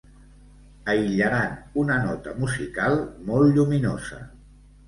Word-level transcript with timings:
Aïllaran 0.93 1.53
una 1.83 1.99
nota 2.07 2.35
musical 2.39 2.99
molt 3.29 3.55
lluminosa. 3.59 4.23